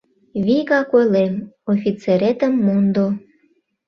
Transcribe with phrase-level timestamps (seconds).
[0.45, 1.33] Вигак ойлем:
[1.71, 3.07] офицеретым мондо!